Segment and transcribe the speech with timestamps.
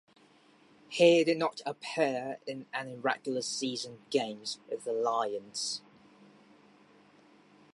[0.89, 5.83] He did not appear in any regular season games with the Lions.